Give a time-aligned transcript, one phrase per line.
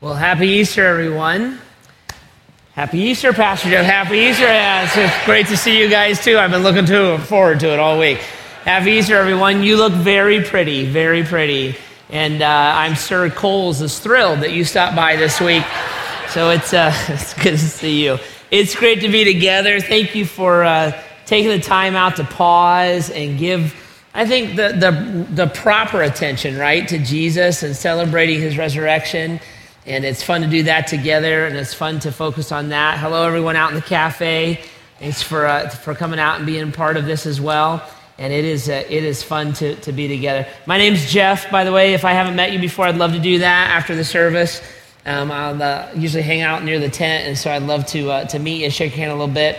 [0.00, 1.58] Well, happy Easter, everyone.
[2.74, 3.84] Happy Easter, Pastor Jeff.
[3.84, 4.44] Happy Easter.
[4.44, 6.38] Yeah, it's great to see you guys, too.
[6.38, 8.18] I've been looking to, forward to it all week.
[8.62, 9.64] Happy Easter, everyone.
[9.64, 11.74] You look very pretty, very pretty.
[12.10, 15.64] And uh, I'm sure Coles is thrilled that you stopped by this week.
[16.28, 18.18] So it's, uh, it's good to see you.
[18.52, 19.80] It's great to be together.
[19.80, 20.92] Thank you for uh,
[21.26, 23.74] taking the time out to pause and give,
[24.14, 29.40] I think, the, the, the proper attention, right, to Jesus and celebrating his resurrection.
[29.88, 32.98] And it's fun to do that together, and it's fun to focus on that.
[32.98, 34.60] Hello, everyone out in the cafe.
[34.98, 37.82] Thanks for, uh, for coming out and being part of this as well.
[38.18, 40.46] And it is, uh, it is fun to, to be together.
[40.66, 41.94] My name's Jeff, by the way.
[41.94, 44.60] If I haven't met you before, I'd love to do that after the service.
[45.06, 48.24] Um, I'll uh, usually hang out near the tent, and so I'd love to, uh,
[48.26, 49.56] to meet you, shake your hand a little bit,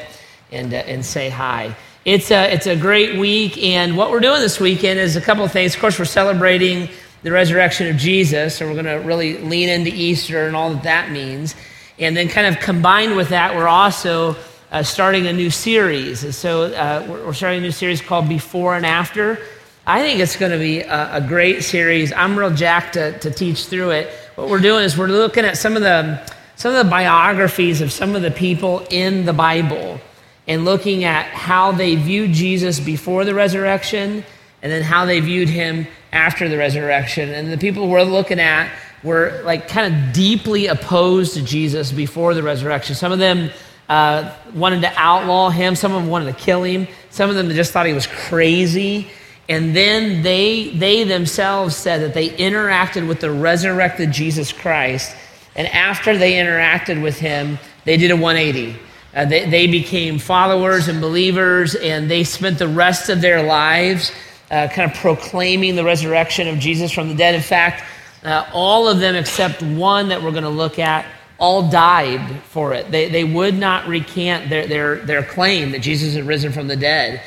[0.52, 1.76] and, uh, and say hi.
[2.06, 5.44] It's a, it's a great week, and what we're doing this weekend is a couple
[5.44, 5.74] of things.
[5.74, 6.88] Of course, we're celebrating
[7.22, 10.84] the resurrection of Jesus, and we're going to really lean into Easter and all that
[10.84, 11.56] that means.
[11.98, 14.36] And then, kind of combined with that, we're also
[14.72, 16.24] uh, starting a new series.
[16.24, 19.38] And so, uh, we're starting a new series called Before and After.
[19.86, 22.14] I think it's going to be a, a great series.
[22.14, 24.14] I'm real jacked to, to teach through it.
[24.36, 26.22] What we're doing is we're looking at some of the
[26.56, 30.00] some of the biographies of some of the people in the Bible
[30.46, 34.26] and looking at how they viewed Jesus before the resurrection
[34.62, 37.30] and then how they viewed him after the resurrection.
[37.30, 38.72] And the people we're looking at
[39.04, 42.96] were like kind of deeply opposed to Jesus before the resurrection.
[42.96, 43.52] Some of them
[43.88, 47.50] uh, wanted to outlaw him, some of them wanted to kill him, some of them
[47.50, 49.10] just thought he was crazy.
[49.48, 55.16] And then they, they themselves said that they interacted with the resurrected Jesus Christ.
[55.56, 58.80] And after they interacted with him, they did a 180.
[59.12, 64.12] Uh, they, they became followers and believers, and they spent the rest of their lives
[64.52, 67.36] uh, kind of proclaiming the resurrection of Jesus from the dead.
[67.36, 67.84] In fact,
[68.24, 71.06] uh, all of them except one that we're going to look at
[71.40, 72.92] all died for it.
[72.92, 76.76] They, they would not recant their, their, their claim that Jesus had risen from the
[76.76, 77.22] dead.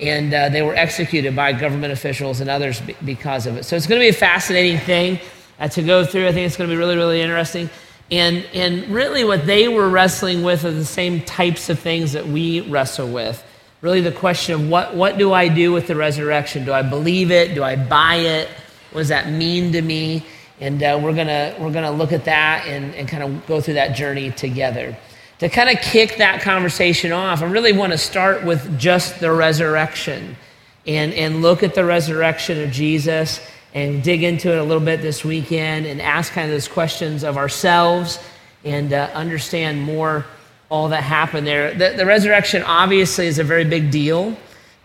[0.00, 3.64] And uh, they were executed by government officials and others because of it.
[3.64, 5.20] So it's going to be a fascinating thing
[5.58, 6.28] uh, to go through.
[6.28, 7.68] I think it's going to be really, really interesting.
[8.10, 12.26] And, and really, what they were wrestling with are the same types of things that
[12.26, 13.44] we wrestle with
[13.80, 16.64] really the question of what, what do I do with the resurrection?
[16.64, 17.54] Do I believe it?
[17.54, 18.48] Do I buy it?
[18.92, 20.24] What does that mean to me?
[20.60, 21.28] And uh, we're going
[21.62, 24.96] we're gonna look at that and, and kind of go through that journey together.
[25.38, 29.30] To kind of kick that conversation off, I really want to start with just the
[29.30, 30.36] resurrection
[30.84, 33.40] and, and look at the resurrection of Jesus
[33.72, 37.22] and dig into it a little bit this weekend and ask kind of those questions
[37.22, 38.18] of ourselves
[38.64, 40.26] and uh, understand more
[40.70, 41.72] all that happened there.
[41.72, 44.36] The, the, resurrection obviously is a very big deal.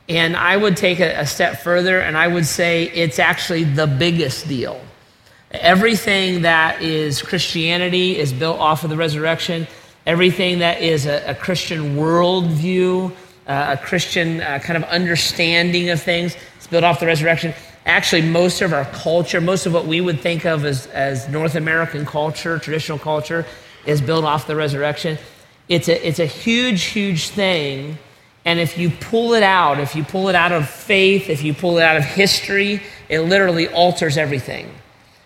[0.08, 3.88] And I would take a, a step further and I would say it's actually the
[3.88, 4.80] biggest deal.
[5.52, 9.68] Everything that is Christianity is built off of the resurrection.
[10.06, 13.12] Everything that is a, a Christian worldview,
[13.48, 17.54] uh, a Christian uh, kind of understanding of things, is built off the resurrection.
[17.86, 21.56] Actually, most of our culture, most of what we would think of as, as North
[21.56, 23.46] American culture, traditional culture,
[23.86, 25.18] is built off the resurrection.
[25.74, 27.98] It's a, it's a huge, huge thing.
[28.46, 31.56] And if you pull it out, if you pull it out of faith, if you
[31.56, 32.80] pull it out of history,
[33.10, 34.70] it literally alters everything.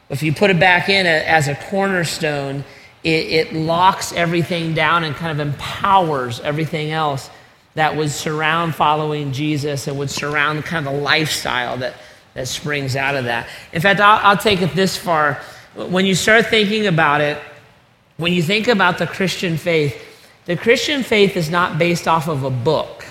[0.09, 2.63] If you put it back in as a cornerstone,
[3.03, 7.29] it, it locks everything down and kind of empowers everything else
[7.73, 11.95] that would surround following Jesus and would surround kind of the lifestyle that,
[12.35, 13.49] that springs out of that.
[13.73, 15.41] In fact, I'll, I'll take it this far.
[15.75, 17.37] When you start thinking about it,
[18.15, 20.05] when you think about the Christian faith,
[20.47, 23.05] the Christian faith is not based off of a book,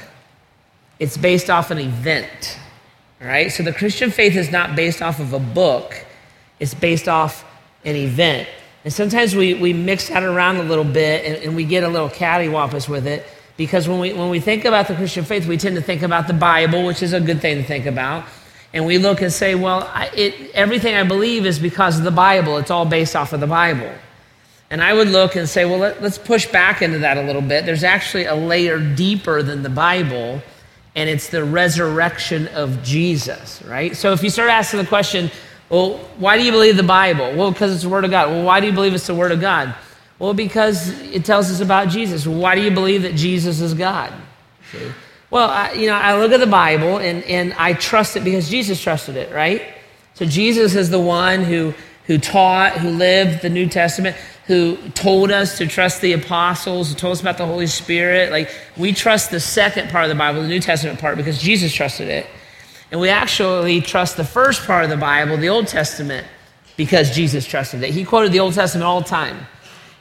[0.98, 2.58] it's based off an event.
[3.20, 3.52] All right?
[3.52, 5.94] So the Christian faith is not based off of a book,
[6.58, 7.44] it's based off
[7.84, 8.48] an event.
[8.84, 11.88] And sometimes we, we mix that around a little bit and, and we get a
[11.88, 13.26] little cattywampus with it
[13.58, 16.28] because when we, when we think about the Christian faith, we tend to think about
[16.28, 18.24] the Bible, which is a good thing to think about.
[18.72, 22.10] And we look and say, well, I, it, everything I believe is because of the
[22.10, 22.56] Bible.
[22.56, 23.92] It's all based off of the Bible.
[24.70, 27.42] And I would look and say, well, let, us push back into that a little
[27.42, 27.66] bit.
[27.66, 30.42] There's actually a layer deeper than the Bible,
[30.96, 33.96] and it's the resurrection of Jesus, right?
[33.96, 35.30] So if you start asking the question,
[35.68, 37.34] well, why do you believe the Bible?
[37.36, 38.30] Well, because it's the Word of God.
[38.30, 39.74] Well, why do you believe it's the Word of God?
[40.18, 42.26] Well, because it tells us about Jesus.
[42.26, 44.12] Why do you believe that Jesus is God?
[44.72, 44.90] See?
[45.30, 48.48] Well, I, you know, I look at the Bible and, and I trust it because
[48.48, 49.62] Jesus trusted it, right?
[50.14, 51.74] So Jesus is the one who,
[52.06, 54.16] who taught, who lived the New Testament
[54.46, 58.30] who told us to trust the apostles, who told us about the Holy Spirit.
[58.30, 61.74] Like, we trust the second part of the Bible, the New Testament part, because Jesus
[61.74, 62.26] trusted it.
[62.92, 66.26] And we actually trust the first part of the Bible, the Old Testament
[66.76, 67.90] because Jesus trusted it.
[67.90, 69.46] He quoted the Old Testament all the time.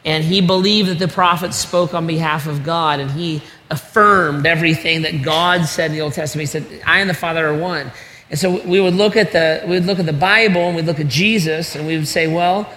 [0.04, 3.42] And he believed that the prophets spoke on behalf of God, and he
[3.72, 6.48] affirmed everything that God said in the Old Testament.
[6.48, 7.92] He said, I and the Father are one.
[8.30, 10.86] And so we would look at the we would look at the Bible and we'd
[10.86, 12.72] look at Jesus and we would say, well,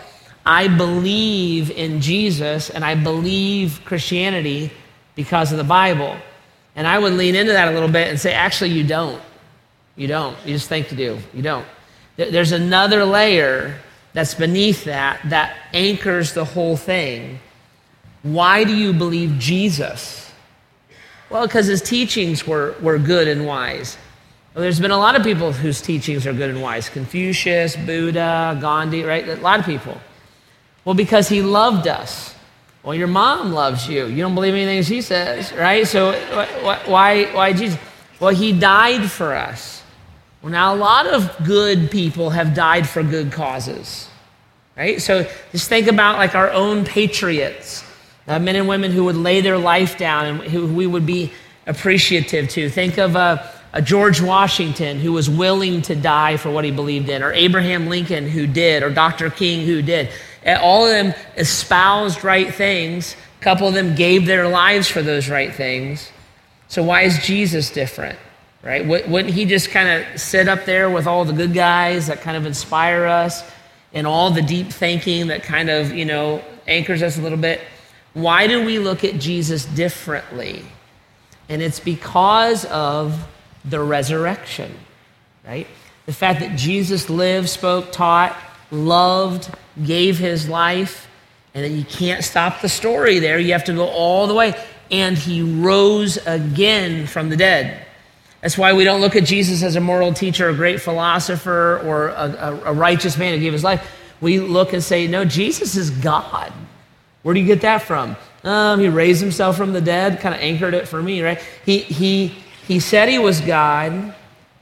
[0.45, 4.71] I believe in Jesus and I believe Christianity
[5.15, 6.17] because of the Bible.
[6.77, 9.21] And I would lean into that a little bit and say, actually, you don't.
[9.97, 10.37] You don't.
[10.47, 11.19] You just think you do.
[11.35, 11.67] You don't.
[12.17, 13.79] There's another layer
[14.13, 17.41] that's beneath that that anchors the whole thing.
[18.23, 20.31] Why do you believe Jesus?
[21.31, 23.99] Well, because his teachings were, were good and wise.
[24.59, 28.59] Well, there's been a lot of people whose teachings are good and wise Confucius, Buddha,
[28.61, 29.29] Gandhi, right?
[29.29, 29.97] A lot of people.
[30.85, 32.35] Well, because he loved us.
[32.83, 34.07] Well, your mom loves you.
[34.07, 35.87] You don't believe anything she says, right?
[35.87, 36.11] So
[36.87, 37.79] why, why Jesus?
[38.19, 39.81] Well, he died for us.
[40.43, 44.09] Well, now a lot of good people have died for good causes,
[44.77, 45.01] right?
[45.01, 45.23] So
[45.53, 47.85] just think about like our own patriots,
[48.27, 51.33] uh, men and women who would lay their life down and who we would be
[51.69, 52.69] appreciative to.
[52.69, 53.41] Think of uh,
[53.73, 57.89] a George Washington who was willing to die for what he believed in, or Abraham
[57.89, 59.31] Lincoln who did, or Dr.
[59.31, 60.11] King who did.
[60.45, 63.17] Eh, all of them espoused right things.
[63.41, 66.11] A couple of them gave their lives for those right things.
[66.69, 68.19] So why is Jesus different?
[68.63, 68.87] right?
[68.87, 72.37] Wouldn't he just kind of sit up there with all the good guys that kind
[72.37, 73.43] of inspire us
[73.93, 77.61] and all the deep thinking that kind of, you know, anchors us a little bit?
[78.15, 80.65] Why do we look at Jesus differently?
[81.49, 83.27] And it's because of
[83.69, 84.73] the resurrection,
[85.47, 85.67] right?
[86.07, 88.37] The fact that Jesus lived, spoke, taught,
[88.71, 89.55] loved,
[89.85, 91.09] gave his life,
[91.55, 93.39] and that you can't stop the story there.
[93.39, 94.55] You have to go all the way.
[94.91, 97.85] And he rose again from the dead.
[98.41, 102.09] That's why we don't look at Jesus as a moral teacher, a great philosopher, or
[102.09, 103.91] a, a, a, righteous man who gave his life.
[104.21, 106.53] We look and say, no, Jesus is God.
[107.23, 108.17] Where do you get that from?
[108.45, 111.43] Um, he raised himself from the dead, kind of anchored it for me, right?
[111.67, 112.29] He, he,
[112.69, 114.15] he said he was God,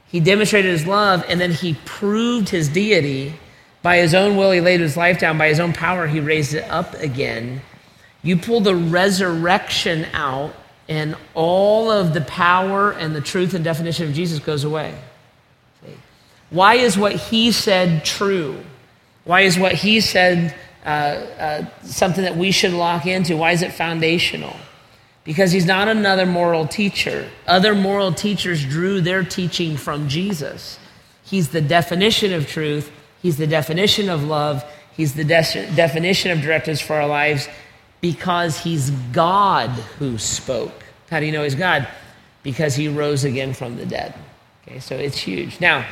[0.07, 3.33] he demonstrated his love, and then he proved his deity.
[3.81, 5.37] By his own will, he laid his life down.
[5.37, 7.61] By his own power, he raised it up again.
[8.23, 10.53] You pull the resurrection out,
[10.87, 14.97] and all of the power and the truth and definition of Jesus goes away.
[16.49, 18.63] Why is what he said true?
[19.25, 20.55] Why is what he said
[20.85, 23.35] uh, uh, something that we should lock into?
[23.35, 24.55] Why is it foundational?
[25.27, 27.29] Because he's not another moral teacher.
[27.45, 30.79] Other moral teachers drew their teaching from Jesus.
[31.23, 32.89] He's the definition of truth,
[33.21, 34.63] he's the definition of love,
[34.95, 37.49] he's the de- definition of directives for our lives,
[37.99, 39.69] because he's God
[39.99, 40.85] who spoke.
[41.09, 41.89] How do you know he's God?
[42.43, 44.13] Because he rose again from the dead.
[44.65, 45.59] Okay, so it's huge.
[45.59, 45.85] Now,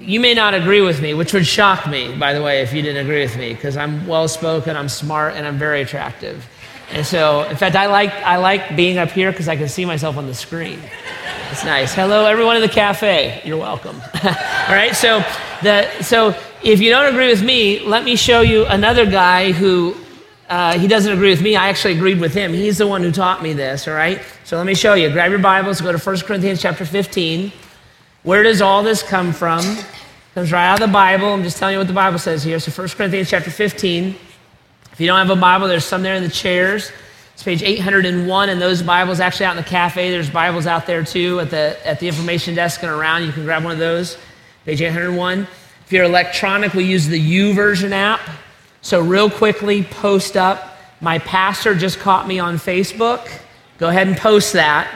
[0.00, 2.82] you may not agree with me, which would shock me, by the way, if you
[2.82, 6.44] didn't agree with me, because I'm well spoken, I'm smart, and I'm very attractive.
[6.92, 9.86] And so, in fact, I like, I like being up here because I can see
[9.86, 10.78] myself on the screen.
[11.50, 11.94] It's nice.
[11.94, 13.40] Hello, everyone in the cafe.
[13.44, 13.96] You're welcome.
[14.24, 15.24] All right, so,
[15.62, 19.96] the, so if you don't agree with me, let me show you another guy who
[20.50, 21.56] uh, he doesn't agree with me.
[21.56, 22.52] I actually agreed with him.
[22.52, 24.20] He's the one who taught me this, all right?
[24.44, 25.08] So let me show you.
[25.10, 27.50] Grab your Bibles, go to 1 Corinthians chapter 15.
[28.22, 29.64] Where does all this come from?
[29.64, 29.86] It
[30.34, 31.32] comes right out of the Bible.
[31.32, 32.58] I'm just telling you what the Bible says here.
[32.60, 34.14] So 1 Corinthians chapter 15.
[35.02, 36.92] You don't have a Bible, there's some there in the chairs.
[37.34, 40.12] It's page 801, and those Bibles actually out in the cafe.
[40.12, 43.24] There's Bibles out there too at the, at the information desk and around.
[43.24, 44.16] You can grab one of those.
[44.64, 45.40] Page 801.
[45.84, 48.20] If you're electronic, we use the YouVersion app.
[48.80, 50.78] So, real quickly, post up.
[51.00, 53.28] My pastor just caught me on Facebook.
[53.78, 54.88] Go ahead and post that.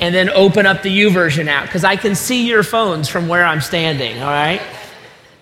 [0.00, 3.44] And then open up the YouVersion app because I can see your phones from where
[3.44, 4.62] I'm standing, all right?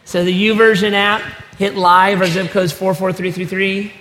[0.06, 1.23] So, the YouVersion app,
[1.59, 2.21] hit live.
[2.21, 3.92] Our zip code is 44333.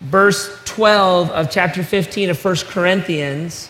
[0.00, 3.68] Verse 12 of chapter 15 of 1 Corinthians.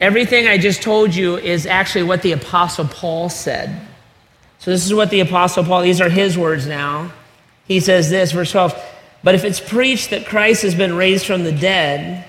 [0.00, 3.80] Everything I just told you is actually what the Apostle Paul said.
[4.58, 7.12] So, this is what the Apostle Paul, these are his words now.
[7.66, 8.78] He says this, verse 12,
[9.22, 12.26] but if it's preached that Christ has been raised from the dead,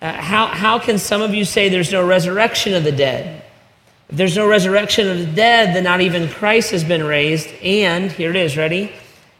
[0.00, 3.42] uh, how, how can some of you say there's no resurrection of the dead?
[4.08, 7.48] If there's no resurrection of the dead, then not even Christ has been raised.
[7.62, 8.92] And, here it is, ready?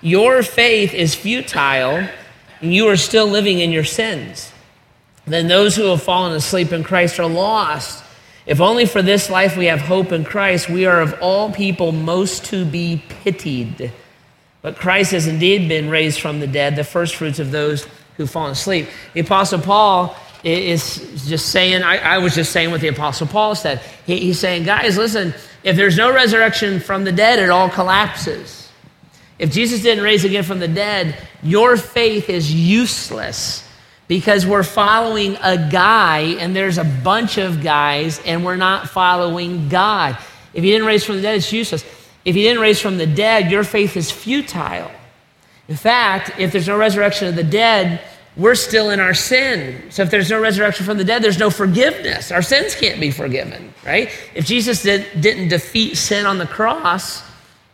[0.00, 2.08] your faith is futile
[2.60, 4.52] and you are still living in your sins,
[5.26, 8.04] then those who have fallen asleep in Christ are lost.
[8.46, 11.92] If only for this life we have hope in Christ, we are of all people
[11.92, 13.92] most to be pitied.
[14.62, 17.86] But Christ has indeed been raised from the dead, the first fruits of those
[18.16, 18.88] who've fallen asleep.
[19.12, 23.54] The Apostle Paul is just saying, I, I was just saying what the Apostle Paul
[23.54, 23.80] said.
[24.06, 28.67] He, he's saying, guys, listen, if there's no resurrection from the dead, it all collapses.
[29.38, 33.64] If Jesus didn't raise again from the dead, your faith is useless
[34.08, 39.68] because we're following a guy and there's a bunch of guys and we're not following
[39.68, 40.18] God.
[40.54, 41.84] If he didn't raise from the dead, it's useless.
[42.24, 44.90] If he didn't raise from the dead, your faith is futile.
[45.68, 48.00] In fact, if there's no resurrection of the dead,
[48.36, 49.90] we're still in our sin.
[49.90, 52.32] So if there's no resurrection from the dead, there's no forgiveness.
[52.32, 54.10] Our sins can't be forgiven, right?
[54.34, 57.22] If Jesus did, didn't defeat sin on the cross,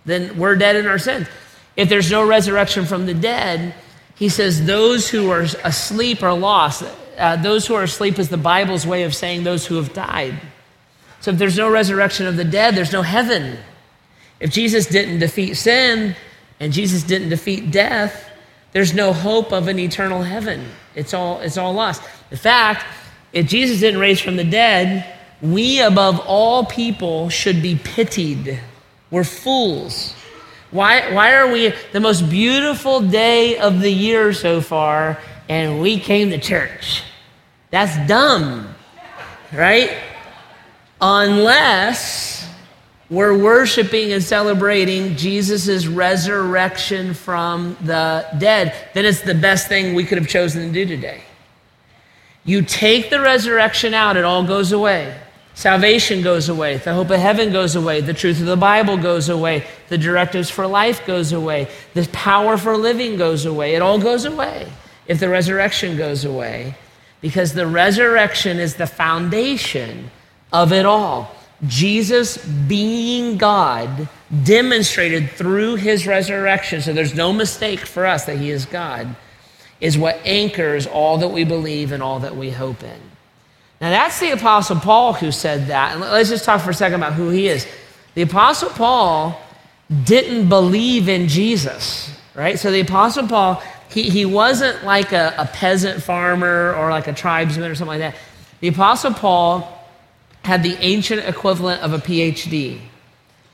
[0.05, 1.29] then we're dead in our sins.
[1.77, 3.75] If there's no resurrection from the dead,
[4.17, 6.85] he says those who are asleep are lost.
[7.19, 10.35] Uh, those who are asleep is the Bible's way of saying those who have died.
[11.21, 13.59] So if there's no resurrection of the dead, there's no heaven.
[14.41, 16.17] If Jesus didn't defeat sin
[16.61, 18.31] and Jesus didn't defeat death,
[18.73, 20.69] there's no hope of an eternal heaven.
[20.95, 22.03] It's all, it's all lost.
[22.31, 22.85] In fact,
[23.33, 28.61] if Jesus didn't raise from the dead, we above all people should be pitied.
[29.11, 30.15] We're fools.
[30.75, 36.01] Why, why are we the most beautiful day of the year so far and we
[36.01, 37.05] came to church?
[37.71, 38.75] That's dumb,
[39.53, 39.97] right?
[41.01, 42.51] Unless
[43.09, 50.03] we're worshiping and celebrating Jesus' resurrection from the dead, then it's the best thing we
[50.03, 51.21] could have chosen to do today.
[52.45, 55.17] You take the resurrection out, it all goes away.
[55.55, 56.79] Salvation goes away.
[56.79, 58.01] The hope of heaven goes away.
[58.01, 59.65] The truth of the Bible goes away.
[59.89, 61.69] The directives for life goes away.
[61.95, 63.77] The power for living goes away.
[63.77, 64.69] It all goes away
[65.07, 66.75] if the resurrection goes away
[67.21, 70.11] because the resurrection is the foundation
[70.53, 71.35] of it all.
[71.67, 74.09] Jesus, being God,
[74.43, 79.17] demonstrated through his resurrection, so there's no mistake for us that he is God,
[79.81, 83.01] is what anchors all that we believe and all that we hope in.
[83.85, 85.93] Now, that's the Apostle Paul who said that.
[85.93, 87.67] And let's just talk for a second about who he is.
[88.15, 89.39] The Apostle Paul
[90.05, 92.59] didn't believe in Jesus, right?
[92.59, 97.13] So the Apostle Paul, he, he wasn't like a, a peasant farmer or like a
[97.13, 98.19] tribesman or something like that.
[98.61, 99.87] The Apostle Paul
[100.47, 102.81] had the ancient equivalent of a PhD.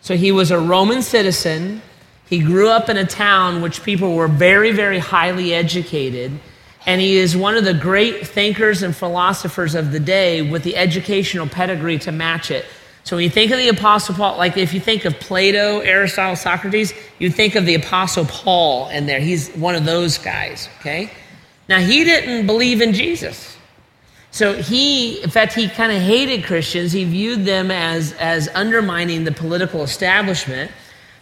[0.01, 1.83] So he was a Roman citizen.
[2.29, 6.39] He grew up in a town which people were very, very highly educated.
[6.87, 10.77] And he is one of the great thinkers and philosophers of the day with the
[10.77, 12.65] educational pedigree to match it.
[13.05, 16.37] So when you think of the Apostle Paul, like if you think of Plato, Aristotle,
[16.37, 19.21] Socrates, you think of the Apostle Paul in there.
[19.21, 21.11] He's one of those guys, okay?
[21.69, 23.57] Now, he didn't believe in Jesus.
[24.33, 26.93] So he, in fact, he kind of hated Christians.
[26.93, 30.71] He viewed them as, as undermining the political establishment.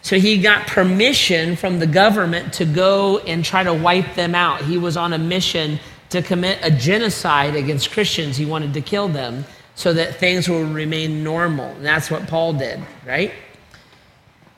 [0.03, 4.63] So he got permission from the government to go and try to wipe them out.
[4.63, 8.37] He was on a mission to commit a genocide against Christians.
[8.37, 11.67] He wanted to kill them so that things would remain normal.
[11.67, 13.33] And that's what Paul did, right?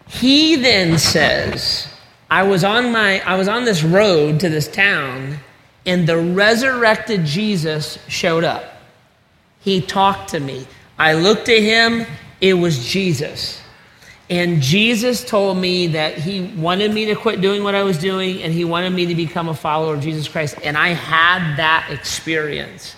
[0.08, 1.88] He then says,
[2.30, 5.38] I was on my I was on this road to this town
[5.86, 8.64] and the resurrected Jesus showed up.
[9.60, 10.66] He talked to me.
[10.98, 12.06] I looked at him,
[12.40, 13.59] it was Jesus.
[14.30, 18.42] And Jesus told me that he wanted me to quit doing what I was doing
[18.42, 20.54] and he wanted me to become a follower of Jesus Christ.
[20.62, 22.94] And I had that experience.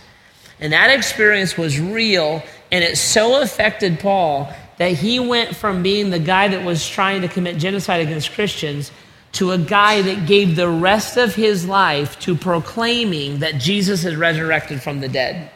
[0.60, 6.10] And that experience was real and it so affected Paul that he went from being
[6.10, 8.90] the guy that was trying to commit genocide against Christians
[9.32, 14.16] to a guy that gave the rest of his life to proclaiming that Jesus is
[14.16, 15.50] resurrected from the dead.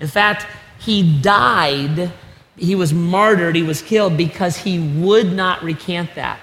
[0.00, 0.46] In fact,
[0.78, 2.12] he died,
[2.56, 6.38] he was martyred, he was killed because he would not recant that.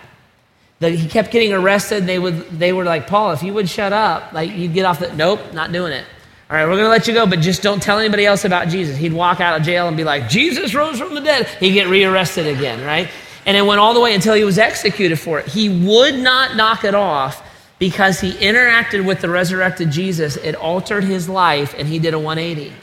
[0.80, 2.06] The, he kept getting arrested.
[2.06, 5.00] They, would, they were like, Paul, if you would shut up, like you'd get off
[5.00, 6.06] the, nope, not doing it.
[6.50, 8.70] All right, we're going to let you go, but just don't tell anybody else about
[8.70, 8.98] Jesus.
[8.98, 11.48] He'd walk out of jail and be like, Jesus rose from the dead.
[11.48, 13.08] He'd get rearrested again, right?
[13.46, 15.48] And it went all the way until he was executed for it.
[15.48, 17.46] He would not knock it off
[17.78, 20.38] because he interacted with the resurrected Jesus.
[20.38, 22.74] It altered his life, and he did a 180.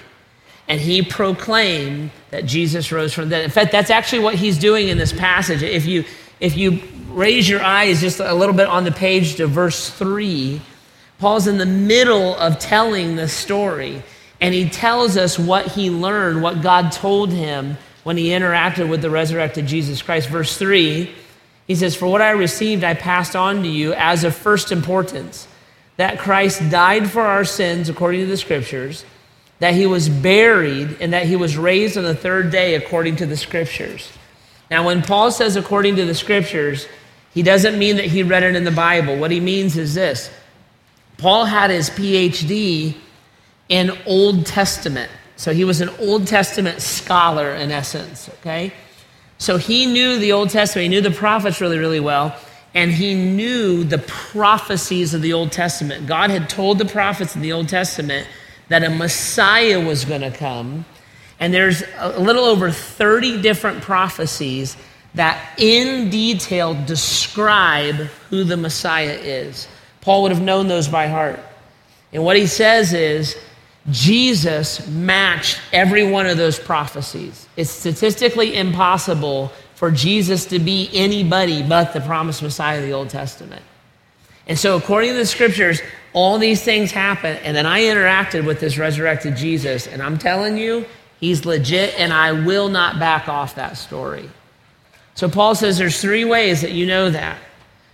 [0.68, 3.44] And he proclaimed that Jesus rose from the dead.
[3.44, 5.62] In fact, that's actually what he's doing in this passage.
[5.62, 6.04] If you,
[6.38, 10.60] if you raise your eyes just a little bit on the page to verse 3,
[11.18, 14.02] Paul's in the middle of telling the story,
[14.38, 19.00] and he tells us what he learned, what God told him when he interacted with
[19.00, 20.28] the resurrected Jesus Christ.
[20.28, 21.10] Verse 3,
[21.66, 25.48] He says, For what I received, I passed on to you as of first importance
[25.96, 29.06] that Christ died for our sins according to the scriptures,
[29.58, 33.26] that he was buried, and that he was raised on the third day according to
[33.26, 34.12] the scriptures.
[34.70, 36.86] Now, when Paul says according to the scriptures,
[37.32, 39.16] he doesn't mean that he read it in the Bible.
[39.16, 40.30] What he means is this
[41.18, 42.96] Paul had his PhD
[43.68, 45.10] in Old Testament.
[45.36, 48.72] So he was an Old Testament scholar in essence, okay?
[49.38, 52.34] So he knew the Old Testament, he knew the prophets really, really well,
[52.74, 56.06] and he knew the prophecies of the Old Testament.
[56.06, 58.26] God had told the prophets in the Old Testament
[58.68, 60.84] that a Messiah was going to come,
[61.38, 64.76] and there's a little over 30 different prophecies
[65.14, 67.94] that in detail describe
[68.30, 69.68] who the Messiah is.
[70.00, 71.40] Paul would have known those by heart.
[72.12, 73.36] And what he says is,
[73.90, 77.46] Jesus matched every one of those prophecies.
[77.56, 83.10] It's statistically impossible for Jesus to be anybody but the promised Messiah of the Old
[83.10, 83.62] Testament.
[84.48, 85.80] And so, according to the scriptures,
[86.16, 87.36] all these things happen.
[87.44, 90.86] And then I interacted with this resurrected Jesus, and I'm telling you,
[91.20, 94.30] he's legit, and I will not back off that story.
[95.14, 97.38] So, Paul says there's three ways that you know that.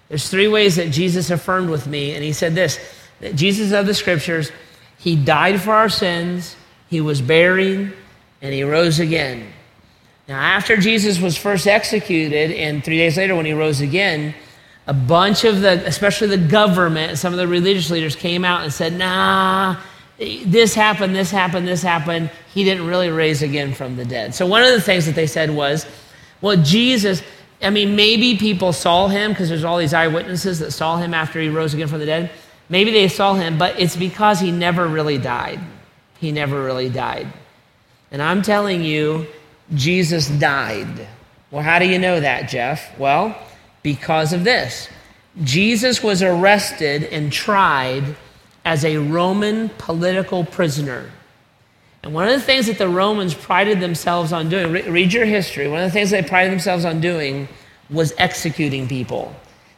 [0.08, 2.78] There's three ways that Jesus affirmed with me, and he said this
[3.20, 4.52] that Jesus of the scriptures
[4.98, 6.54] he died for our sins,
[6.88, 7.92] he was buried,
[8.40, 9.48] and he rose again.
[10.28, 14.32] Now, after Jesus was first executed, and three days later when he rose again,
[14.86, 18.72] a bunch of the, especially the government, some of the religious leaders came out and
[18.72, 19.76] said, nah,
[20.18, 22.30] this happened, this happened, this happened.
[22.52, 24.34] He didn't really raise again from the dead.
[24.34, 25.86] So, one of the things that they said was,
[26.40, 27.22] well, Jesus,
[27.62, 31.40] I mean, maybe people saw him because there's all these eyewitnesses that saw him after
[31.40, 32.30] he rose again from the dead.
[32.68, 35.60] Maybe they saw him, but it's because he never really died.
[36.18, 37.28] He never really died.
[38.10, 39.26] And I'm telling you,
[39.74, 41.06] Jesus died.
[41.50, 42.98] Well, how do you know that, Jeff?
[42.98, 43.36] Well,
[43.82, 44.88] because of this.
[45.42, 48.16] Jesus was arrested and tried
[48.64, 51.10] as a Roman political prisoner.
[52.02, 55.68] And one of the things that the Romans prided themselves on doing, read your history,
[55.68, 57.48] one of the things they prided themselves on doing
[57.90, 59.34] was executing people.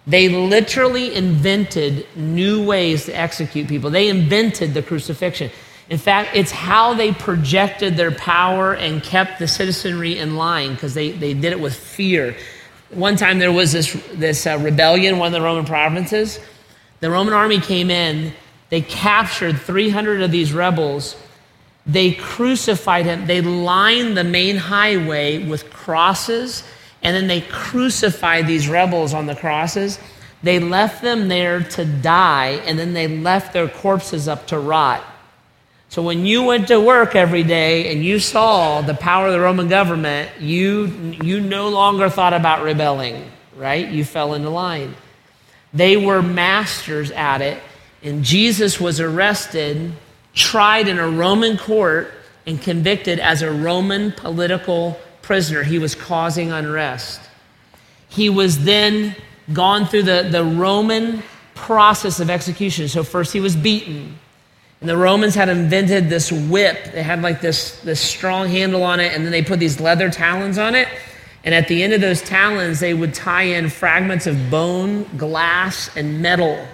[0.06, 3.90] They literally invented new ways to execute people.
[3.90, 5.50] They invented the crucifixion.
[5.88, 10.94] In fact, it's how they projected their power and kept the citizenry in line because
[10.94, 12.36] they, they did it with fear.
[12.90, 16.38] One time there was this, this uh, rebellion in one of the Roman provinces.
[17.00, 18.32] The Roman army came in,
[18.70, 21.16] they captured 300 of these rebels.
[21.86, 23.26] They crucified him.
[23.26, 26.64] They lined the main highway with crosses
[27.04, 29.98] and then they crucified these rebels on the crosses.
[30.42, 35.04] They left them there to die, and then they left their corpses up to rot.
[35.94, 39.38] So when you went to work every day and you saw the power of the
[39.38, 40.86] Roman government, you,
[41.22, 43.88] you no longer thought about rebelling, right?
[43.88, 44.96] You fell into line.
[45.72, 47.62] They were masters at it,
[48.02, 49.92] and Jesus was arrested,
[50.34, 52.10] tried in a Roman court,
[52.44, 55.62] and convicted as a Roman political prisoner.
[55.62, 57.20] He was causing unrest.
[58.08, 59.14] He was then
[59.52, 61.22] gone through the, the Roman
[61.54, 62.88] process of execution.
[62.88, 64.18] So, first he was beaten.
[64.80, 66.92] And the Romans had invented this whip.
[66.92, 70.10] They had like this, this strong handle on it, and then they put these leather
[70.10, 70.88] talons on it.
[71.44, 75.94] And at the end of those talons, they would tie in fragments of bone, glass,
[75.96, 76.66] and metal.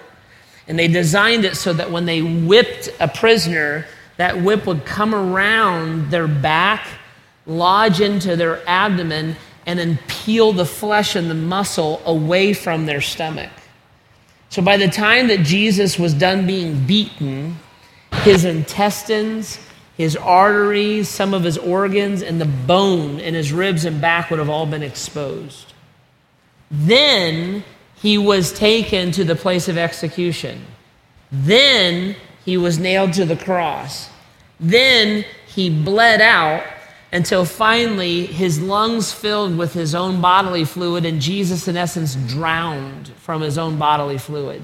[0.68, 3.86] And they designed it so that when they whipped a prisoner,
[4.16, 6.86] that whip would come around their back
[7.46, 9.36] lodge into their abdomen,
[9.66, 13.50] and then peel the flesh and the muscle away from their stomach.
[14.48, 17.56] So by the time that Jesus was done being beaten,
[18.22, 19.58] his intestines,
[19.96, 24.38] his arteries, some of his organs, and the bone in his ribs and back would
[24.38, 25.72] have all been exposed.
[26.70, 27.64] Then
[27.96, 30.64] he was taken to the place of execution.
[31.30, 34.08] Then he was nailed to the cross.
[34.58, 36.62] Then he bled out
[37.12, 43.08] until finally his lungs filled with his own bodily fluid, and Jesus, in essence, drowned
[43.18, 44.62] from his own bodily fluid.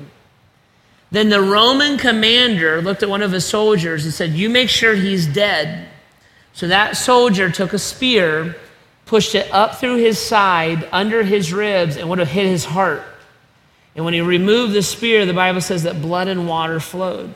[1.11, 4.95] Then the Roman commander looked at one of his soldiers and said, You make sure
[4.95, 5.89] he's dead.
[6.53, 8.57] So that soldier took a spear,
[9.05, 13.03] pushed it up through his side, under his ribs, and would have hit his heart.
[13.95, 17.35] And when he removed the spear, the Bible says that blood and water flowed.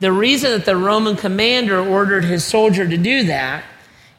[0.00, 3.64] The reason that the Roman commander ordered his soldier to do that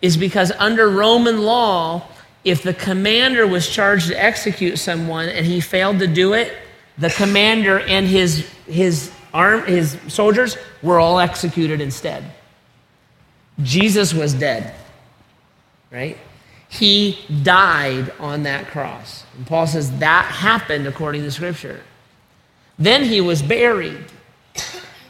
[0.01, 2.07] is because under Roman law,
[2.43, 6.53] if the commander was charged to execute someone and he failed to do it,
[6.99, 12.23] the commander and his, his, arm, his soldiers were all executed instead.
[13.61, 14.73] Jesus was dead,
[15.91, 16.17] right?
[16.69, 19.25] He died on that cross.
[19.35, 21.81] And Paul says that happened according to Scripture.
[22.77, 24.05] Then he was buried.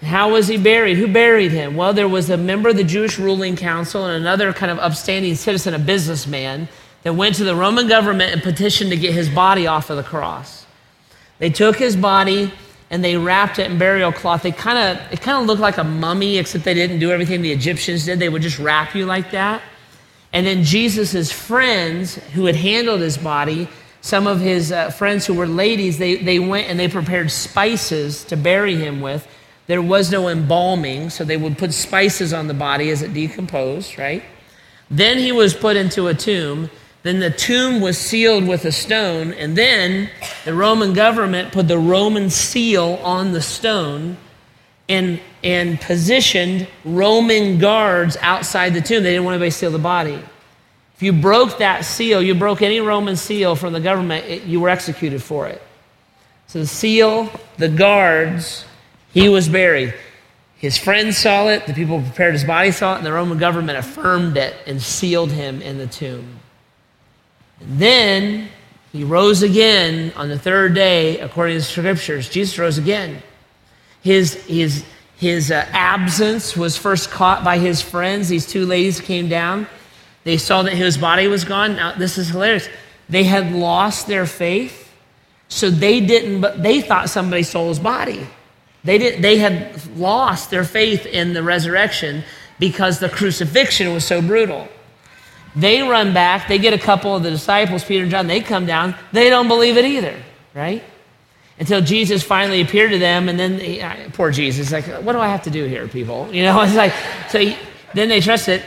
[0.02, 0.98] How was he buried?
[0.98, 1.76] Who buried him?
[1.76, 5.36] Well, there was a member of the Jewish ruling council and another kind of upstanding
[5.36, 6.70] citizen, a businessman,
[7.04, 10.04] that went to the Roman government and petitioned to get his body off of the
[10.04, 10.66] cross.
[11.40, 12.54] They took his body
[12.90, 14.44] and they wrapped it in burial cloth.
[14.44, 17.42] They kind of it kind of looked like a mummy, except they didn't do everything
[17.42, 18.20] the Egyptians did.
[18.20, 19.62] They would just wrap you like that.
[20.32, 23.68] And then Jesus' friends who had handled his body,
[24.02, 28.24] some of his uh, friends who were ladies, they, they went and they prepared spices
[28.26, 29.28] to bury him with.
[29.68, 33.98] There was no embalming, so they would put spices on the body as it decomposed,
[33.98, 34.24] right?
[34.90, 36.70] Then he was put into a tomb.
[37.02, 40.10] Then the tomb was sealed with a stone, and then
[40.44, 44.18] the Roman government put the Roman seal on the stone
[44.90, 49.04] and, and positioned Roman guards outside the tomb.
[49.04, 50.20] They didn't want anybody to steal the body.
[50.96, 54.60] If you broke that seal, you broke any Roman seal from the government, it, you
[54.60, 55.62] were executed for it.
[56.48, 58.66] So the seal, the guards,
[59.14, 59.94] he was buried.
[60.58, 63.38] His friends saw it, the people who prepared his body saw it, and the Roman
[63.38, 66.39] government affirmed it and sealed him in the tomb.
[67.62, 68.50] Then
[68.92, 72.30] he rose again on the third day, according to the scriptures.
[72.30, 73.22] Jesus rose again.
[74.02, 74.86] His, his,
[75.18, 78.30] his uh, absence was first caught by his friends.
[78.30, 79.68] These two ladies came down.
[80.24, 81.76] They saw that his body was gone.
[81.76, 82.70] Now, this is hilarious.
[83.10, 84.92] They had lost their faith,
[85.48, 88.26] so they didn't, but they thought somebody stole his body.
[88.84, 92.24] They, did, they had lost their faith in the resurrection
[92.60, 94.68] because the crucifixion was so brutal.
[95.56, 98.66] They run back, they get a couple of the disciples, Peter and John, they come
[98.66, 98.96] down.
[99.12, 100.16] They don't believe it either,
[100.54, 100.84] right?
[101.60, 103.84] Until Jesus finally appeared to them, and then, he,
[104.14, 106.34] poor Jesus, like, what do I have to do here, people?
[106.34, 106.94] You know, it's like,
[107.30, 107.58] so he,
[107.94, 108.64] then they trust it.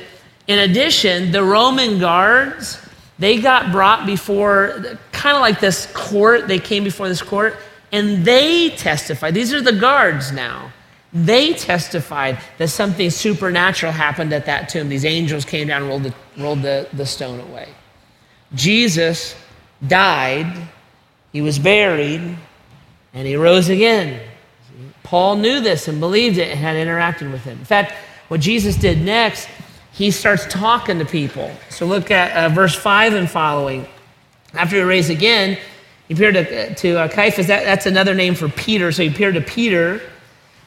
[0.46, 2.78] In addition, the Roman guards,
[3.18, 6.48] they got brought before kind of like this court.
[6.48, 7.56] They came before this court
[7.92, 9.34] and they testified.
[9.34, 10.72] These are the guards now.
[11.12, 14.88] They testified that something supernatural happened at that tomb.
[14.88, 17.68] These angels came down and rolled the, rolled the, the stone away.
[18.54, 19.34] Jesus
[19.86, 20.68] died,
[21.32, 22.36] he was buried,
[23.12, 24.20] and he rose again.
[25.02, 27.58] Paul knew this and believed it and had interacted with him.
[27.58, 27.92] In fact,
[28.28, 29.48] what Jesus did next,
[29.92, 31.50] he starts talking to people.
[31.68, 33.86] So look at uh, verse 5 and following.
[34.54, 35.58] After he raised again,
[36.08, 37.46] he appeared to, to uh, Cephas.
[37.48, 38.92] That, that's another name for Peter.
[38.92, 40.00] So he appeared to Peter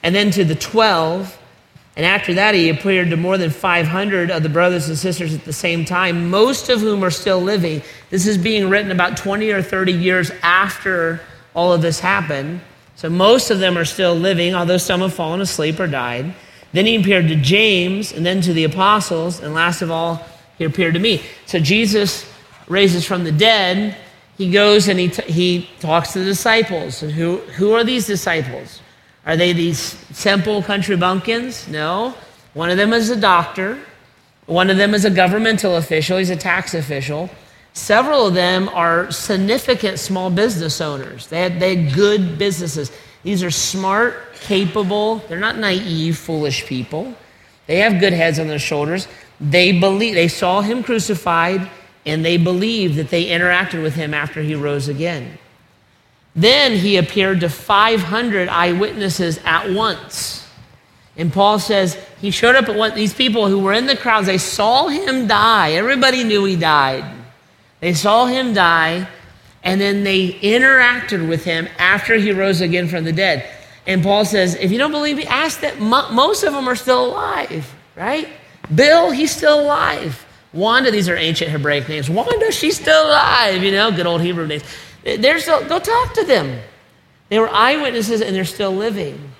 [0.06, 1.42] and then to the 12.
[1.98, 5.46] And after that, he appeared to more than 500 of the brothers and sisters at
[5.46, 7.82] the same time, most of whom are still living.
[8.12, 11.22] This is being written about 20 or 30 years after
[11.56, 12.62] all of this happened.
[12.96, 16.36] So most of them are still living, although some have fallen asleep or died.
[16.72, 19.40] Then he appeared to James and then to the apostles.
[19.40, 20.24] And last of all,
[20.60, 21.24] he appeared to me.
[21.48, 22.32] So Jesus
[22.68, 23.98] raises from the dead
[24.38, 27.02] he goes and he, t- he talks to the disciples.
[27.02, 28.82] And who, who are these disciples?
[29.26, 31.68] Are they these simple country bumpkins?
[31.68, 32.14] No.
[32.54, 33.80] One of them is a doctor.
[34.46, 36.18] One of them is a governmental official.
[36.18, 37.30] He's a tax official.
[37.74, 41.28] Several of them are significant small business owners.
[41.28, 42.92] They had, they had good businesses.
[43.24, 47.16] These are smart, capable, they're not naive, foolish people.
[47.68, 49.08] They have good heads on their shoulders.
[49.42, 51.70] They believe, they saw him crucified
[52.06, 55.38] and they believe that they interacted with him after he rose again.
[56.36, 60.46] Then he appeared to 500 eyewitnesses at once.
[61.18, 64.28] And Paul says he showed up at one, these people who were in the crowds,
[64.28, 65.72] they saw him die.
[65.72, 67.06] Everybody knew he died.
[67.80, 69.08] They saw him die,
[69.64, 73.50] and then they interacted with him after he rose again from the dead.
[73.88, 77.06] And Paul says, if you don't believe me, ask that most of them are still
[77.06, 78.28] alive, right?
[78.74, 80.26] Bill, he's still alive.
[80.52, 82.10] Wanda, these are ancient Hebraic names.
[82.10, 84.64] Wanda, she's still alive, you know, good old Hebrew names.
[85.06, 86.60] They're still, go talk to them.
[87.30, 89.32] They were eyewitnesses and they're still living.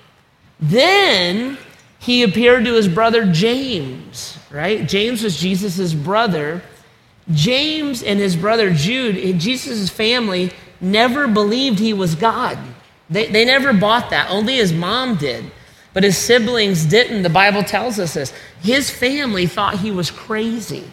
[0.60, 1.58] Then
[1.98, 4.88] he appeared to his brother James, right?
[4.88, 6.62] James was Jesus' brother.
[7.32, 12.58] James and his brother Jude, eh, Jesus' family, never believed he was God.
[13.10, 14.30] They, they never bought that.
[14.30, 15.50] Only his mom did.
[15.92, 17.22] But his siblings didn't.
[17.22, 18.32] The Bible tells us this.
[18.62, 20.84] His family thought he was crazy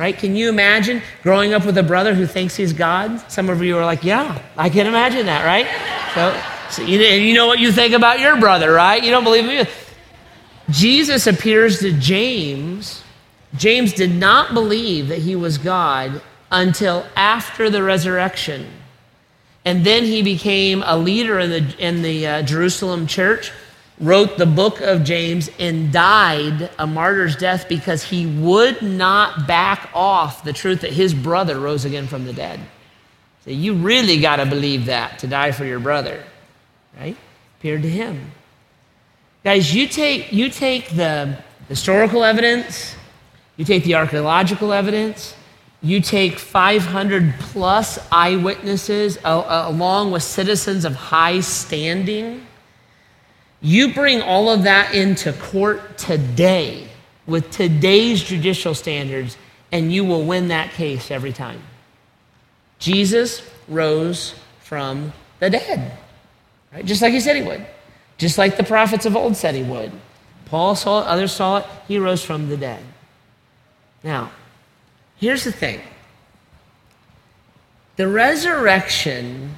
[0.00, 0.16] right?
[0.16, 3.20] Can you imagine growing up with a brother who thinks he's God?
[3.30, 5.66] Some of you are like, yeah, I can imagine that, right?
[6.14, 9.04] So, so you, you know what you think about your brother, right?
[9.04, 9.66] You don't believe me.
[10.70, 13.02] Jesus appears to James.
[13.54, 18.68] James did not believe that he was God until after the resurrection.
[19.66, 23.52] And then he became a leader in the, in the uh, Jerusalem church.
[24.00, 29.90] Wrote the book of James and died a martyr's death because he would not back
[29.94, 32.58] off the truth that his brother rose again from the dead.
[33.44, 36.22] So you really got to believe that to die for your brother,
[36.98, 37.16] right?
[37.58, 38.32] Appeared to him.
[39.44, 41.36] Guys, you take, you take the
[41.68, 42.94] historical evidence,
[43.56, 45.34] you take the archaeological evidence,
[45.82, 52.46] you take 500 plus eyewitnesses along with citizens of high standing
[53.60, 56.88] you bring all of that into court today
[57.26, 59.36] with today's judicial standards,
[59.70, 61.62] and you will win that case every time.
[62.78, 65.96] Jesus rose from the dead,
[66.72, 66.84] right?
[66.84, 67.64] Just like he said he would,
[68.18, 69.92] just like the prophets of old said he would.
[70.46, 72.82] Paul saw it, others saw it, he rose from the dead.
[74.02, 74.32] Now,
[75.16, 75.80] here's the thing
[77.96, 79.56] the resurrection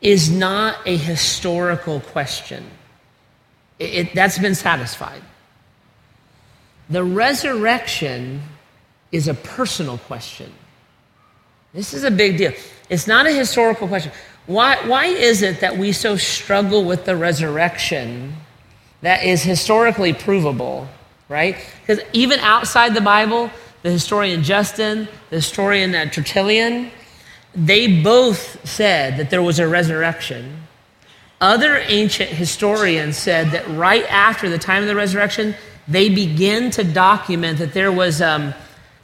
[0.00, 2.64] is not a historical question.
[3.78, 5.22] It, it, that's been satisfied.
[6.88, 8.42] The resurrection
[9.12, 10.52] is a personal question.
[11.72, 12.52] This is a big deal.
[12.88, 14.12] It's not a historical question.
[14.46, 18.34] Why, why is it that we so struggle with the resurrection
[19.02, 20.88] that is historically provable,
[21.28, 21.56] right?
[21.80, 23.50] Because even outside the Bible,
[23.82, 26.90] the historian Justin, the historian uh, Tertullian,
[27.54, 30.65] they both said that there was a resurrection.
[31.40, 35.54] Other ancient historians said that right after the time of the resurrection,
[35.86, 38.54] they begin to document that there was um,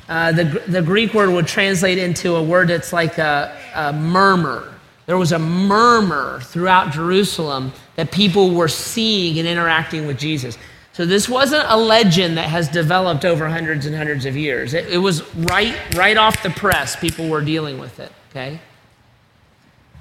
[0.08, 4.72] uh, the, the Greek word would translate into a word that's like a, a murmur.
[5.06, 10.56] There was a murmur throughout Jerusalem that people were seeing and interacting with Jesus.
[10.92, 14.74] So this wasn't a legend that has developed over hundreds and hundreds of years.
[14.74, 16.96] It, it was right, right off the press.
[16.96, 18.12] People were dealing with it.
[18.30, 18.60] Okay.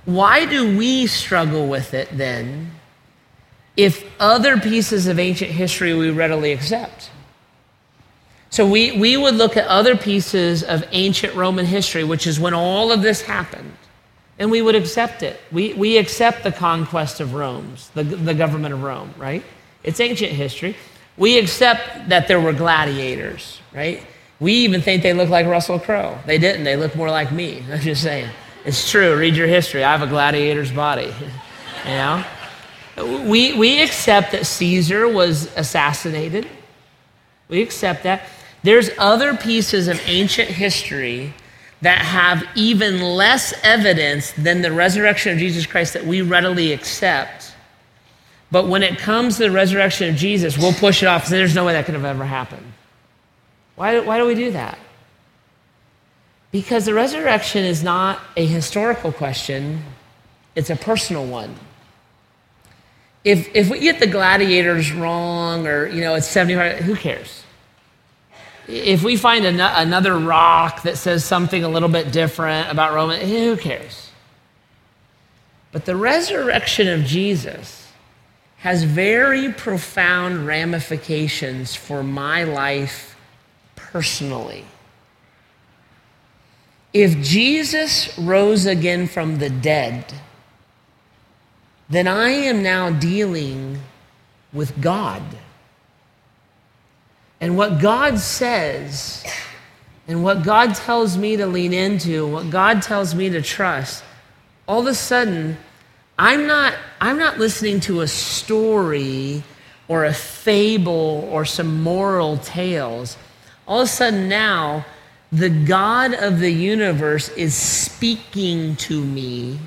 [0.06, 2.72] Why do we struggle with it then
[3.78, 7.12] if other pieces of ancient history we readily accept?
[8.50, 12.54] So we, we would look at other pieces of ancient Roman history, which is when
[12.54, 13.72] all of this happened,
[14.40, 15.40] and we would accept it.
[15.54, 19.42] We, we accept the conquest of Rome, the, the government of Rome, right?
[19.84, 20.76] It's ancient history.
[21.16, 24.06] We accept that there were gladiators, right?
[24.42, 26.18] We even think they look like Russell Crowe.
[26.26, 26.66] They didn't.
[26.66, 27.64] They look more like me.
[27.72, 28.30] I'm just saying.
[28.66, 29.18] It's true.
[29.18, 29.84] Read your history.
[29.84, 31.14] I have a gladiator's body.
[31.86, 32.24] you know?
[32.98, 36.48] We, we accept that Caesar was assassinated.
[37.48, 38.24] We accept that.
[38.64, 41.34] There's other pieces of ancient history
[41.82, 47.54] that have even less evidence than the resurrection of Jesus Christ that we readily accept.
[48.52, 51.66] But when it comes to the resurrection of Jesus, we'll push it off there's no
[51.66, 52.74] way that could have ever happened.
[53.76, 54.78] Why, why do we do that?
[56.52, 59.84] Because the resurrection is not a historical question,
[60.56, 61.56] it's a personal one.
[63.24, 67.44] If, if we get the gladiators wrong or, you know, it's 75, who cares?
[68.68, 73.22] If we find an- another rock that says something a little bit different about Roman,
[73.22, 74.10] eh, who cares?
[75.72, 77.88] But the resurrection of Jesus
[78.58, 83.16] has very profound ramifications for my life
[83.76, 84.66] personally.
[86.94, 90.14] If Jesus rose again from the dead,
[91.90, 93.80] then I am now dealing
[94.54, 95.22] with God.
[97.40, 99.26] And what God says,
[100.08, 104.04] and what God tells me to lean into, what God tells me to trust,
[104.68, 105.58] all of a sudden,
[106.20, 109.44] I'm not, I'm not listening to a story
[109.88, 113.18] or a fable or some moral tales.
[113.68, 114.86] All of a sudden now,
[115.32, 119.60] the God of the universe is speaking to me,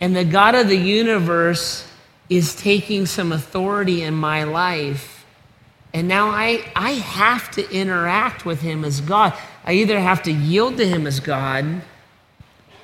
[0.00, 1.88] and the God of the universe
[2.30, 5.26] is taking some authority in my life.
[5.92, 9.32] And now I, I have to interact with him as God.
[9.64, 11.82] I either have to yield to him as God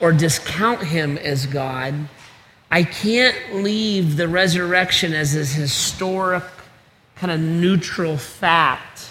[0.00, 1.94] or discount him as God.
[2.70, 6.44] I can't leave the resurrection as this historic,
[7.16, 9.09] kind of neutral fact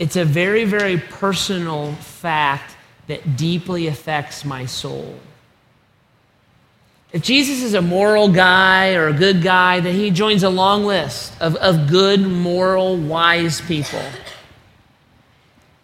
[0.00, 2.74] it's a very, very personal fact
[3.06, 5.20] that deeply affects my soul.
[7.12, 10.84] If Jesus is a moral guy or a good guy, then he joins a long
[10.84, 14.02] list of, of good, moral, wise people.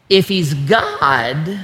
[0.09, 1.61] If he's God,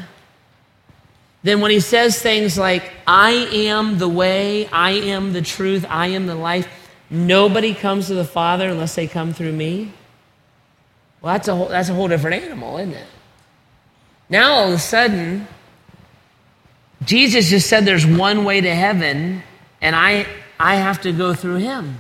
[1.43, 6.09] then when he says things like, I am the way, I am the truth, I
[6.09, 6.69] am the life,
[7.09, 9.93] nobody comes to the Father unless they come through me.
[11.23, 13.07] Well, that's a whole, that's a whole different animal, isn't it?
[14.29, 15.47] Now, all of a sudden,
[17.05, 19.43] Jesus just said there's one way to heaven,
[19.81, 20.27] and I,
[20.59, 21.99] I have to go through him.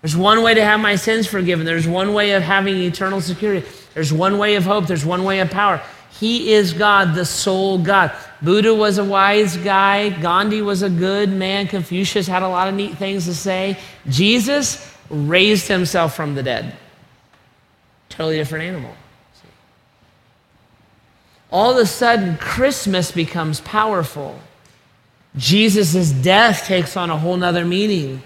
[0.00, 1.64] There's one way to have my sins forgiven.
[1.64, 3.66] There's one way of having eternal security.
[3.94, 4.86] There's one way of hope.
[4.86, 5.80] There's one way of power.
[6.18, 8.12] He is God, the sole God.
[8.42, 10.10] Buddha was a wise guy.
[10.10, 11.68] Gandhi was a good man.
[11.68, 13.78] Confucius had a lot of neat things to say.
[14.08, 16.76] Jesus raised himself from the dead.
[18.12, 18.94] Totally different animal.
[21.50, 24.38] All of a sudden, Christmas becomes powerful.
[25.36, 28.22] Jesus' death takes on a whole nother meaning.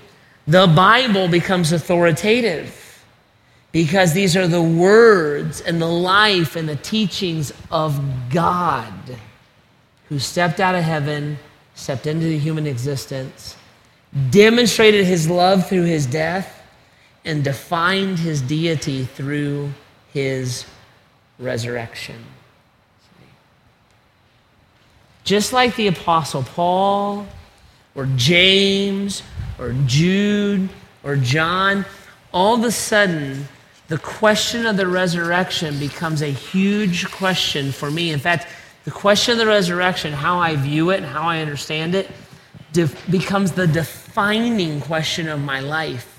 [0.49, 3.05] The Bible becomes authoritative
[3.71, 8.93] because these are the words and the life and the teachings of God
[10.09, 11.39] who stepped out of heaven,
[11.75, 13.57] stepped into the human existence,
[14.31, 16.56] demonstrated his love through his death,
[17.27, 19.71] and defined his deity through
[20.13, 20.65] his
[21.39, 22.25] resurrection.
[25.25, 27.27] Just like the Apostle Paul
[27.97, 29.25] or James
[29.59, 30.69] or Jude
[31.03, 31.85] or John,
[32.33, 33.49] all of a sudden,
[33.89, 38.13] the question of the resurrection becomes a huge question for me.
[38.13, 38.47] In fact,
[38.85, 42.09] the question of the resurrection, how I view it and how I understand it,
[42.73, 46.16] def- becomes the defining question of my life.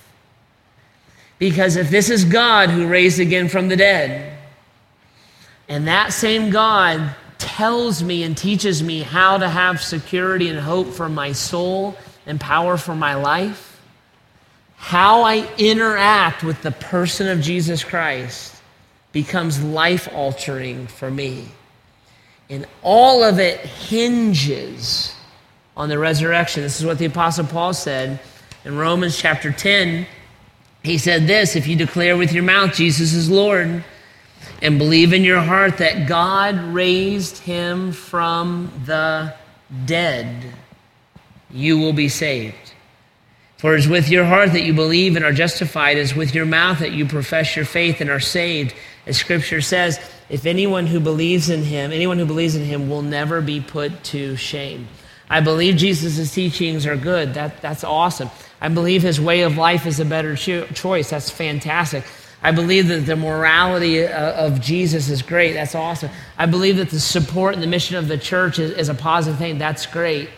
[1.40, 4.38] Because if this is God who raised again from the dead,
[5.70, 10.88] and that same God tells me and teaches me how to have security and hope
[10.88, 11.96] for my soul
[12.26, 13.80] and power for my life,
[14.76, 18.56] how I interact with the person of Jesus Christ
[19.12, 21.50] becomes life altering for me.
[22.50, 25.14] And all of it hinges
[25.76, 26.64] on the resurrection.
[26.64, 28.20] This is what the Apostle Paul said
[28.64, 30.06] in Romans chapter 10.
[30.88, 33.84] He said this If you declare with your mouth Jesus is Lord
[34.62, 39.34] and believe in your heart that God raised him from the
[39.86, 40.46] dead,
[41.52, 42.74] you will be saved.
[43.58, 46.34] For it is with your heart that you believe and are justified, it is with
[46.34, 48.74] your mouth that you profess your faith and are saved.
[49.06, 53.02] As scripture says, if anyone who believes in him, anyone who believes in him will
[53.02, 54.88] never be put to shame.
[55.30, 57.34] I believe Jesus' teachings are good.
[57.34, 58.30] That, that's awesome.
[58.60, 61.10] I believe his way of life is a better cho- choice.
[61.10, 62.04] That's fantastic.
[62.42, 65.54] I believe that the morality uh, of Jesus is great.
[65.54, 66.12] That's awesome.
[66.38, 69.40] I believe that the support and the mission of the church is, is a positive
[69.40, 69.58] thing.
[69.58, 70.30] That's great.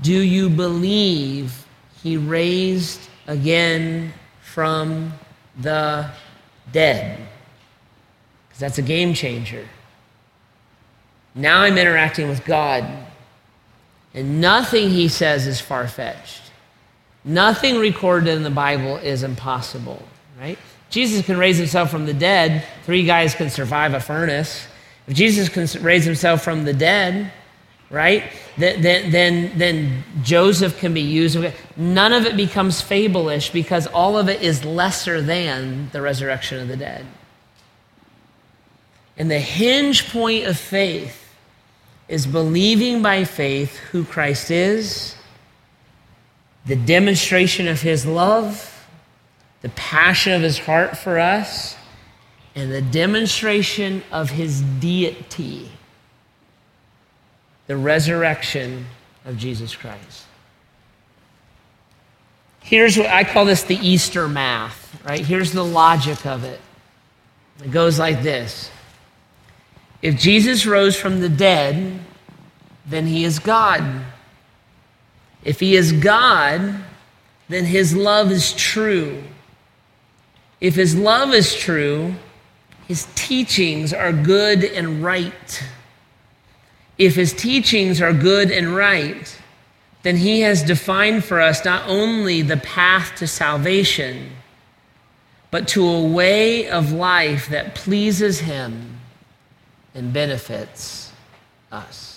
[0.00, 1.64] Do you believe
[2.02, 4.12] he raised again
[4.42, 5.12] from
[5.60, 6.10] the
[6.72, 7.18] dead?
[8.48, 9.68] Because that's a game changer.
[11.34, 12.84] Now I'm interacting with God,
[14.12, 16.41] and nothing he says is far fetched.
[17.24, 20.02] Nothing recorded in the Bible is impossible,
[20.38, 20.58] right?
[20.90, 22.64] Jesus can raise himself from the dead.
[22.84, 24.66] Three guys can survive a furnace.
[25.06, 27.32] If Jesus can raise himself from the dead,
[27.90, 28.24] right?
[28.58, 31.38] Then, then, then Joseph can be used.
[31.76, 36.68] None of it becomes fableish because all of it is lesser than the resurrection of
[36.68, 37.06] the dead.
[39.16, 41.34] And the hinge point of faith
[42.08, 45.14] is believing by faith who Christ is,
[46.66, 48.86] the demonstration of his love,
[49.62, 51.76] the passion of his heart for us,
[52.54, 55.70] and the demonstration of his deity
[57.66, 58.86] the resurrection
[59.24, 60.26] of Jesus Christ.
[62.60, 65.24] Here's what I call this the Easter math, right?
[65.24, 66.60] Here's the logic of it.
[67.64, 68.70] It goes like this
[70.00, 72.00] If Jesus rose from the dead,
[72.86, 74.02] then he is God.
[75.44, 76.74] If he is God,
[77.48, 79.22] then his love is true.
[80.60, 82.14] If his love is true,
[82.86, 85.62] his teachings are good and right
[86.98, 89.38] if his teachings are good and right,
[90.02, 94.30] then he has defined for us not only the path to salvation,
[95.50, 99.00] but to a way of life that pleases him
[99.94, 101.12] and benefits
[101.70, 102.11] us.